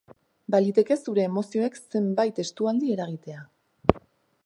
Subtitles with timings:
[0.55, 3.47] Baliteke zure emozioek zenbait estualdi eragitea.